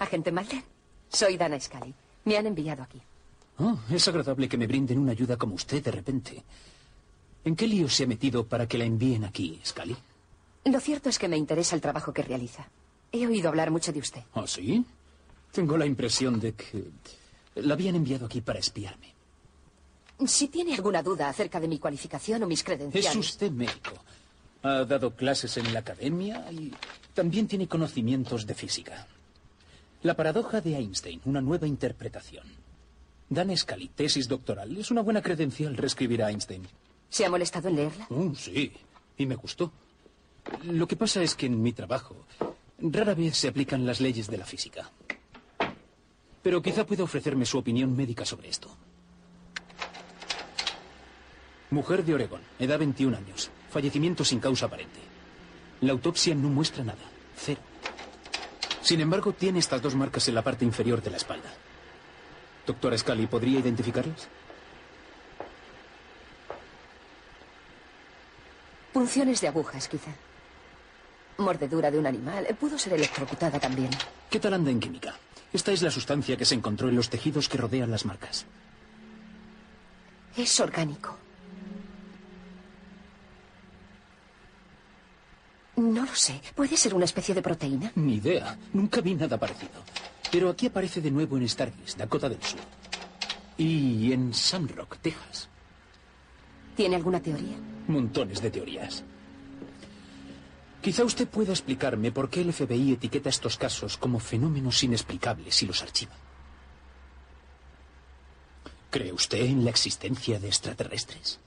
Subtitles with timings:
[0.00, 0.62] Agente Mulder,
[1.10, 1.94] soy Dana Scully.
[2.24, 3.00] Me han enviado aquí.
[3.58, 6.42] Oh, es agradable que me brinden una ayuda como usted de repente.
[7.44, 9.94] ¿En qué lío se ha metido para que la envíen aquí, Scully?
[10.64, 12.66] Lo cierto es que me interesa el trabajo que realiza.
[13.12, 14.22] He oído hablar mucho de usted.
[14.34, 14.82] ¿Ah, sí?
[15.52, 16.84] Tengo la impresión de que
[17.56, 19.14] la habían enviado aquí para espiarme.
[20.26, 23.10] Si tiene alguna duda acerca de mi cualificación o mis credenciales...
[23.10, 23.92] Es usted médico.
[24.62, 26.72] Ha dado clases en la academia y
[27.12, 29.06] también tiene conocimientos de física.
[30.02, 32.46] La paradoja de Einstein, una nueva interpretación.
[33.28, 34.76] Dan Scully, tesis doctoral.
[34.76, 36.66] Es una buena credencial reescribir a Einstein.
[37.10, 38.06] ¿Se ha molestado en leerla?
[38.08, 38.72] Oh, sí,
[39.18, 39.70] y me gustó.
[40.64, 42.16] Lo que pasa es que en mi trabajo
[42.78, 44.90] rara vez se aplican las leyes de la física.
[46.42, 48.74] Pero quizá pueda ofrecerme su opinión médica sobre esto.
[51.70, 54.98] Mujer de Oregón, edad 21 años, fallecimiento sin causa aparente.
[55.82, 57.04] La autopsia no muestra nada,
[57.36, 57.60] cero.
[58.82, 61.50] Sin embargo, tiene estas dos marcas en la parte inferior de la espalda.
[62.66, 64.28] Doctora Scully, ¿podría identificarlas?
[68.92, 70.10] Punciones de agujas, quizá.
[71.38, 72.46] Mordedura de un animal.
[72.58, 73.90] Pudo ser electrocutada también.
[74.28, 75.14] ¿Qué tal anda en química?
[75.52, 78.46] Esta es la sustancia que se encontró en los tejidos que rodean las marcas.
[80.36, 81.16] Es orgánico.
[85.80, 86.42] No lo sé.
[86.54, 87.90] ¿Puede ser una especie de proteína?
[87.94, 88.54] Ni idea.
[88.74, 89.82] Nunca vi nada parecido.
[90.30, 92.60] Pero aquí aparece de nuevo en Stargate, Dakota del Sur.
[93.56, 95.48] Y en Sandrock, Texas.
[96.76, 97.56] ¿Tiene alguna teoría?
[97.88, 99.02] Montones de teorías.
[100.82, 105.66] Quizá usted pueda explicarme por qué el FBI etiqueta estos casos como fenómenos inexplicables y
[105.66, 106.12] los archiva.
[108.90, 111.40] ¿Cree usted en la existencia de extraterrestres?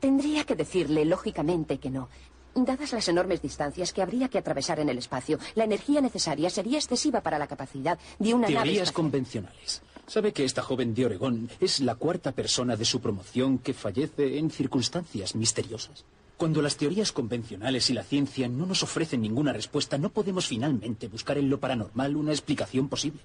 [0.00, 2.08] Tendría que decirle lógicamente que no.
[2.54, 6.78] Dadas las enormes distancias que habría que atravesar en el espacio, la energía necesaria sería
[6.78, 8.94] excesiva para la capacidad de una nave Teorías espacial.
[8.94, 9.82] convencionales.
[10.06, 14.38] ¿Sabe que esta joven de Oregón es la cuarta persona de su promoción que fallece
[14.38, 16.04] en circunstancias misteriosas?
[16.36, 21.08] Cuando las teorías convencionales y la ciencia no nos ofrecen ninguna respuesta, no podemos finalmente
[21.08, 23.20] buscar en lo paranormal una explicación posible.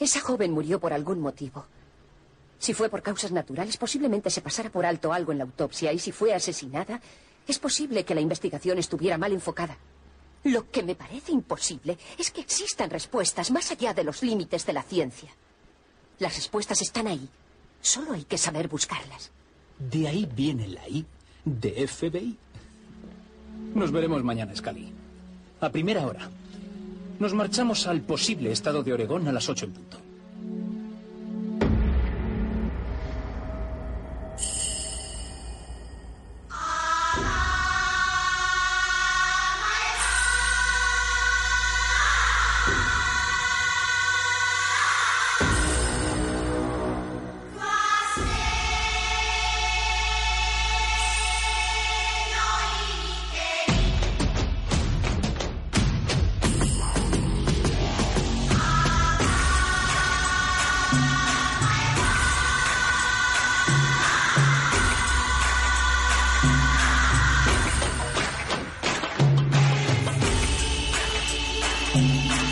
[0.00, 1.66] Esa joven murió por algún motivo.
[2.58, 5.92] Si fue por causas naturales, posiblemente se pasara por alto algo en la autopsia.
[5.92, 7.00] Y si fue asesinada,
[7.46, 9.76] es posible que la investigación estuviera mal enfocada.
[10.44, 14.72] Lo que me parece imposible es que existan respuestas más allá de los límites de
[14.72, 15.30] la ciencia.
[16.18, 17.28] Las respuestas están ahí.
[17.80, 19.30] Solo hay que saber buscarlas.
[19.78, 21.04] De ahí viene la I
[21.44, 22.38] de FBI.
[23.74, 24.92] Nos veremos mañana, Scully.
[25.60, 26.28] A primera hora.
[27.18, 30.01] Nos marchamos al posible estado de Oregón a las ocho en punto.
[72.02, 72.51] Bye.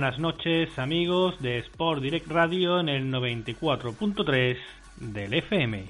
[0.00, 4.56] Buenas noches amigos de Sport Direct Radio en el 94.3
[4.94, 5.86] del FM.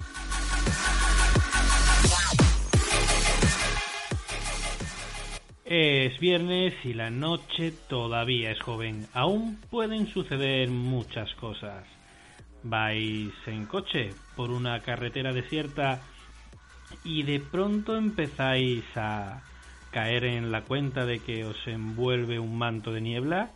[5.67, 9.07] Es viernes y la noche todavía es joven.
[9.13, 11.85] Aún pueden suceder muchas cosas.
[12.63, 16.01] Vais en coche por una carretera desierta
[17.05, 19.43] y de pronto empezáis a
[19.91, 23.51] caer en la cuenta de que os envuelve un manto de niebla?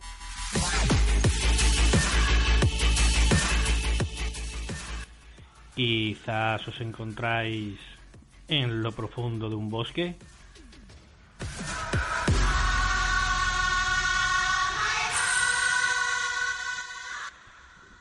[5.74, 7.78] Quizás os encontráis
[8.48, 10.16] en lo profundo de un bosque.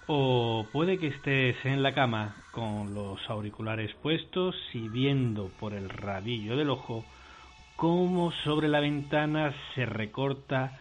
[0.07, 5.87] O puede que estés en la cama con los auriculares puestos y viendo por el
[5.87, 7.05] rabillo del ojo
[7.77, 10.77] cómo sobre la ventana se recorta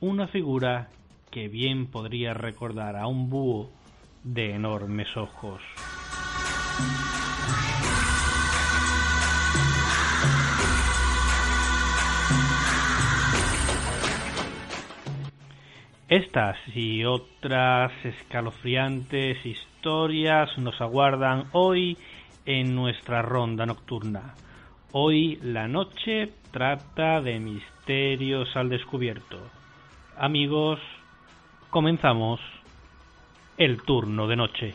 [0.00, 0.88] una figura
[1.30, 3.70] que bien podría recordar a un búho
[4.22, 5.62] de enormes ojos.
[16.14, 21.98] Estas y otras escalofriantes historias nos aguardan hoy
[22.46, 24.34] en nuestra ronda nocturna.
[24.92, 29.40] Hoy la noche trata de misterios al descubierto.
[30.16, 30.78] Amigos,
[31.70, 32.38] comenzamos
[33.56, 34.74] el turno de noche.